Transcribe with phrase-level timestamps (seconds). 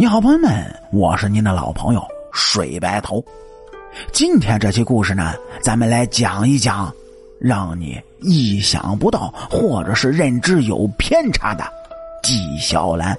[0.00, 2.02] 你好，朋友们，我是您的老朋友
[2.32, 3.22] 水白头。
[4.12, 6.90] 今天这期故事呢，咱们来讲一讲
[7.38, 11.70] 让你意想不到或者是认知有偏差的
[12.22, 13.14] 纪晓岚。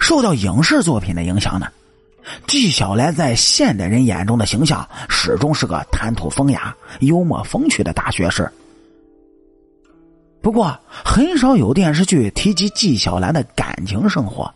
[0.00, 1.68] 受到影视作品的影响呢，
[2.48, 8.50] 纪晓岚在现代人眼中的形象始终是个谈吐风雅、幽默风趣的大学士。
[10.46, 14.54] 不过，很少有电视剧提及纪晓岚的感情生活，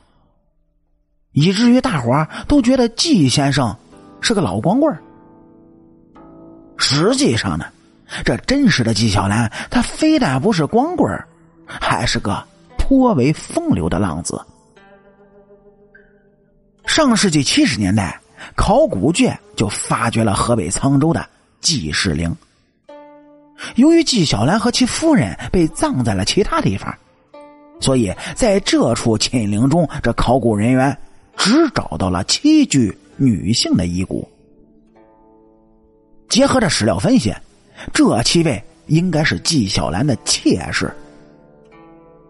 [1.32, 3.76] 以至于大伙儿都觉得纪先生
[4.20, 4.96] 是个老光棍
[6.76, 7.64] 实际上呢，
[8.24, 11.10] 这真实的纪晓岚，他非但不是光棍
[11.66, 12.40] 还是个
[12.78, 14.40] 颇为风流的浪子。
[16.86, 18.20] 上世纪七十年代，
[18.54, 21.28] 考古界就发掘了河北沧州的
[21.60, 22.32] 纪氏陵。
[23.76, 26.94] 由于纪晓岚和其夫人被葬在了其他地方，
[27.80, 30.96] 所以在这处秦陵中，这考古人员
[31.36, 34.28] 只找到了七具女性的遗骨。
[36.28, 37.34] 结合着史料分析，
[37.92, 40.94] 这七位应该是纪晓岚的妾室。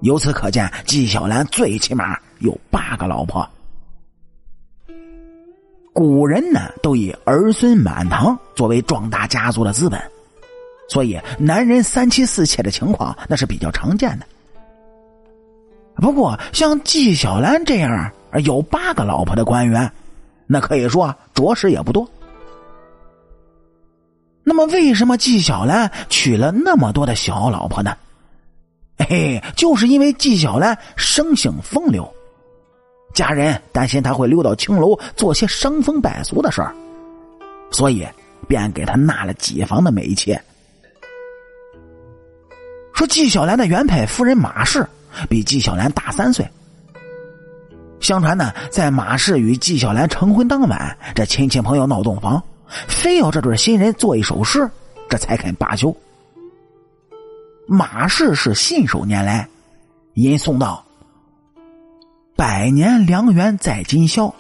[0.01, 3.47] 由此可见，纪晓岚最起码有八个老婆。
[5.93, 10.01] 古人呢，都以儿孙满堂作为壮大家族的资本。
[10.91, 14.27] 所以，男人三妻四妾的情况那是比较常见的。
[15.95, 18.11] 不过，像纪晓岚这样
[18.43, 19.93] 有八个老婆的官员，
[20.49, 22.11] 那可以说着实也不多。
[24.43, 27.97] 那么，为什么纪晓岚娶了那么多的小老婆呢？
[28.99, 32.13] 嘿，就是因为纪晓岚生性风流，
[33.15, 36.75] 家人担心他会溜到青楼做些伤风败俗的事儿，
[37.71, 38.05] 所以
[38.49, 40.43] 便给他纳了几房的美妾。
[43.01, 44.87] 说纪晓岚的原配夫人马氏
[45.27, 46.47] 比纪晓岚大三岁。
[47.99, 52.43] 相传呢，在马氏与纪晓岚成婚当晚，这亲戚朋友闹洞房，
[52.87, 54.71] 非要这对新人做一首诗，
[55.09, 55.97] 这才肯罢休。
[57.67, 59.49] 马氏是信手拈来，
[60.13, 60.85] 吟诵道
[62.37, 64.35] ：“百年良缘在今宵，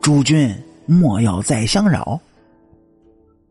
[0.00, 0.56] 诸君
[0.86, 2.18] 莫要再相扰。”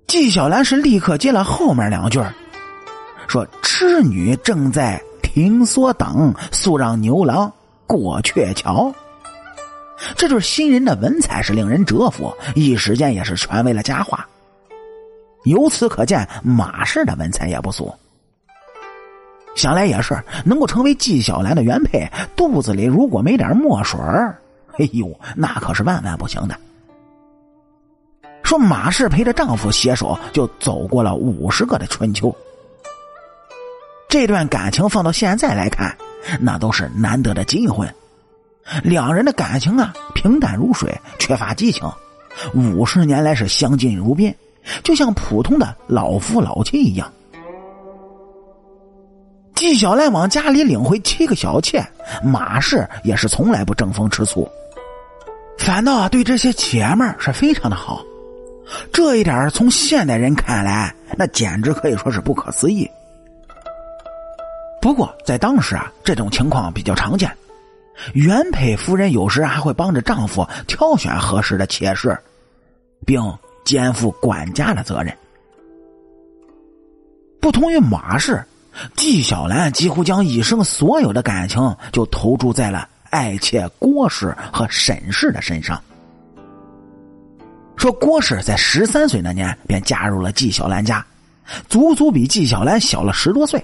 [0.08, 2.20] 纪晓岚是立刻接了后面两句
[3.28, 7.52] 说痴女正在停梭等，速让牛郎
[7.86, 8.94] 过鹊桥。
[10.16, 14.28] 这对新人的文采是令人折服，一时间也是传为了佳话。
[15.44, 17.94] 由此可见，马氏的文采也不俗。
[19.56, 24.00] 想来也是，能够成为纪晓岚的原配，肚子里如果没点墨水
[24.78, 26.56] 哎呦，那可是万万不行的。
[28.44, 32.34] 说马氏陪着丈夫携手，就走过了五十个的春秋。
[34.10, 35.96] 这段感情放到现在来看，
[36.40, 37.88] 那都是难得的金婚。
[38.84, 41.90] 两人的感情啊，平淡如水，缺乏激情。
[42.54, 44.34] 五十年来是相敬如宾，
[44.84, 47.12] 就像普通的老夫老妻一样。
[49.56, 51.84] 纪晓岚往家里领回七个小妾，
[52.24, 54.48] 马氏也是从来不争风吃醋，
[55.58, 58.04] 反倒对这些姐们是非常的好。
[58.94, 62.90] 这一点从现代人看来，那简直可以说是不可思议。
[64.88, 67.30] 不过，在当时啊，这种情况比较常见。
[68.14, 72.18] 原配夫人有时还会帮着丈夫挑选合适的妾室，
[73.06, 73.22] 并
[73.66, 75.14] 肩负管家的责任。
[77.42, 78.42] 不同于马氏，
[78.96, 85.84] 纪晓岚几乎将一生所有的感情就投注在了爱妾郭氏和沈氏的身上。
[87.76, 91.06] 说郭氏在十三岁那年便加入了纪晓岚家，
[91.68, 93.62] 足足比纪晓岚小了十多岁。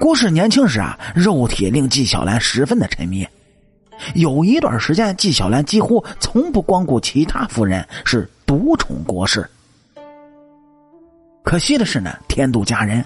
[0.00, 3.28] 郭氏年轻时啊，肉体令纪晓岚十分的沉迷。
[4.14, 9.48] 有一段时间，纪晓岚几乎从不光顾其他夫人，是独宠郭氏。
[11.42, 13.04] 可惜的是呢，天妒佳人，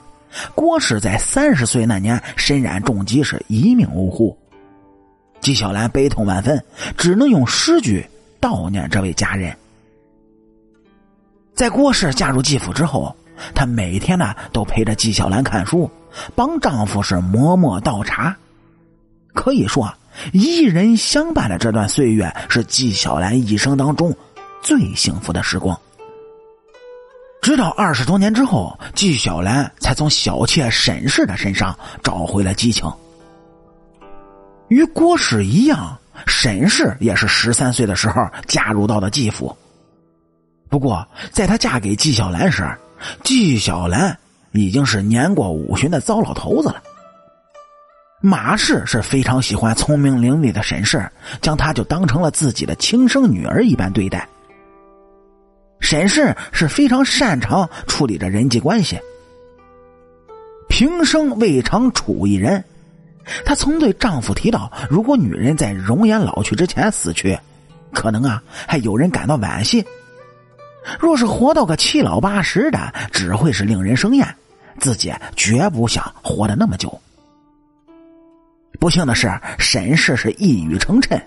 [0.54, 4.38] 郭氏在三十岁那年身染重疾，是一命呜呼。
[5.40, 6.64] 纪晓岚悲痛万分，
[6.96, 8.08] 只能用诗句
[8.40, 9.54] 悼念这位佳人。
[11.54, 13.14] 在郭氏嫁入纪府之后。
[13.54, 15.90] 她每天呢都陪着纪晓岚看书，
[16.34, 18.36] 帮丈夫是磨墨倒茶，
[19.32, 19.92] 可以说
[20.32, 24.14] 一人相伴的这段岁月是纪晓岚一生当中
[24.62, 25.78] 最幸福的时光。
[27.42, 32.90] 直到二十多年之后，纪晓岚才从小妾沈氏的身上找回了激情。
[34.68, 39.54] 与郭氏一样，沈氏也是十三岁的时候加入到的纪府。
[40.70, 42.66] 不过，在她嫁给纪晓岚时，
[43.22, 44.18] 纪晓岚
[44.52, 46.82] 已经是年过五旬的糟老头子了。
[48.20, 51.06] 马氏是非常喜欢聪明伶俐的沈氏，
[51.42, 54.26] 将她就当成了自己的亲生女儿一般对待。
[55.80, 58.98] 沈氏是非常擅长处理着人际关系，
[60.68, 62.64] 平生未尝处一人。
[63.44, 67.38] 她曾对丈夫提到，如果女人在容颜老去之前死去，
[67.92, 69.82] 可能啊还有人感到惋惜；
[70.98, 74.26] 若是活到个七老八十的，只会是令人生厌。
[74.78, 77.00] 自己绝不想活得那么久。
[78.80, 81.20] 不幸的是，沈氏是一语成谶。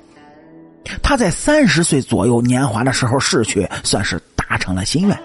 [1.01, 5.18] 他在三十岁左右年华的时候逝去，算是达成了心愿。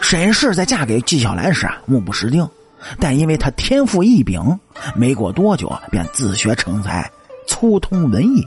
[0.00, 2.48] 沈氏在嫁给纪晓岚时啊，目不识丁，
[3.00, 4.40] 但因为他天赋异禀，
[4.94, 7.10] 没过多久便自学成才，
[7.48, 8.46] 粗通文艺。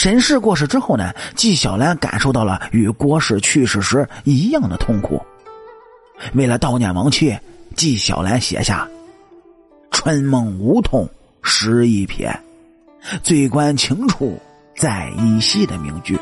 [0.00, 5.20] 沈氏过世之后呢，纪晓岚感受到了与郭氏去世时一样的痛苦。
[6.34, 7.36] 为了悼念亡妻，
[7.74, 8.88] 纪晓岚写下。
[9.90, 11.08] 春梦无痛
[11.42, 12.32] 失一瞥，
[13.24, 14.40] 最观情处
[14.76, 16.16] 在依稀的名句，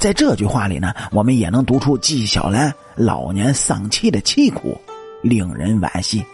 [0.00, 4.80] 在这句话里呢，我们也能读出纪晓岚老年丧妻的凄苦，
[5.22, 6.24] 令人惋惜。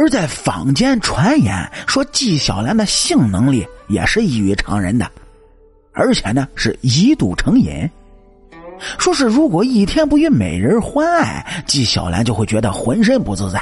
[0.00, 5.10] 而在坊间传言说，纪晓岚的性能力也是异于常人的，
[5.92, 7.90] 而且呢是一度成瘾，
[8.96, 13.60] 说是如果一天不与美人欢爱，纪晓岚就会觉得浑身不自在。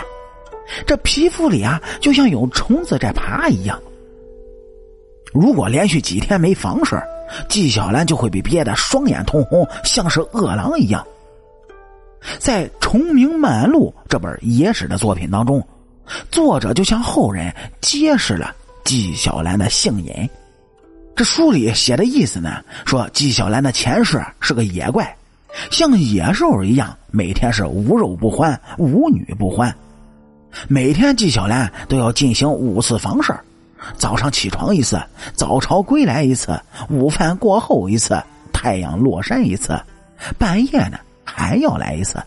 [0.87, 3.81] 这皮肤里啊，就像有虫子在爬一样。
[5.33, 7.03] 如果连续几天没房事
[7.49, 11.03] 纪晓岚就会被憋得双眼通红，像是饿狼一样。
[12.39, 15.67] 在《崇明漫录》这本野史的作品当中，
[16.31, 18.55] 作者就向后人揭示了
[18.85, 20.29] 纪晓岚的性瘾。
[21.15, 25.17] 这书里写的意思呢，说纪晓岚的前世是个野怪，
[25.71, 29.75] 像野兽一样，每天是无肉不欢，无女不欢。
[30.69, 33.35] 每天纪晓岚都要进行五次房事
[33.97, 35.01] 早上起床一次，
[35.35, 39.79] 早朝归来一次，午饭过后一次，太阳落山一次，
[40.39, 42.23] 半夜呢还要来一次。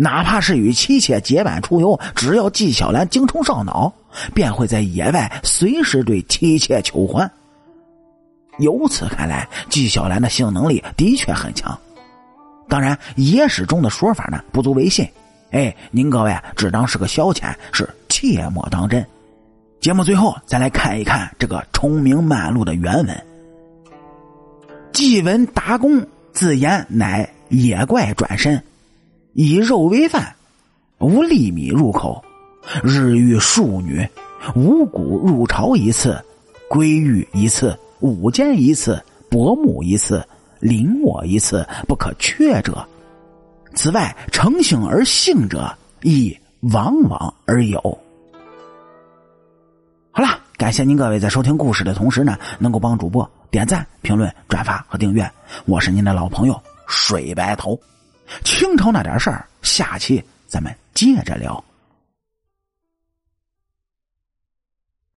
[0.00, 3.92] 哪怕是与妻妾结伴出游，只要纪晓岚精虫上脑，
[4.32, 7.28] 便会在野外随时对妻妾求欢。
[8.58, 11.76] 由此看来，纪晓岚的性能力的确很强。
[12.68, 15.04] 当然，野史中的说法呢不足为信。
[15.50, 19.04] 哎，您各位只当是个消遣，是切莫当真。
[19.80, 23.24] 节目最后再来看一看这个《崇明漫录》的原文。
[24.92, 28.62] 纪文达公自言乃野怪转身，
[29.34, 30.34] 以肉为饭，
[30.98, 32.22] 无粒米入口，
[32.82, 34.08] 日遇庶女，
[34.54, 36.20] 五谷入朝一次，
[36.68, 40.26] 归狱一次，午间一次，薄暮一次，
[40.60, 42.86] 临我一次，不可缺者。
[43.74, 45.72] 此外，成性而性者
[46.02, 46.36] 亦
[46.72, 47.80] 往往而有。
[50.10, 55.30] 好了，感谢您各位在收听故事的同时呢，能够帮主播点赞、评论、转发和订阅。
[55.64, 57.78] 我是您的老朋友水白头。
[58.44, 61.62] 清朝那点事儿，下期咱们接着聊。